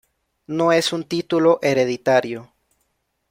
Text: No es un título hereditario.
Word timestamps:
No 0.47 0.71
es 0.71 0.93
un 0.93 1.03
título 1.03 1.59
hereditario. 1.61 2.51